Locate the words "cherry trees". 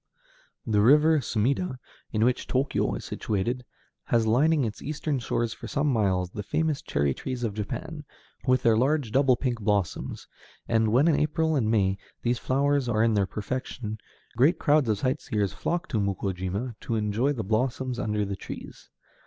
6.81-7.43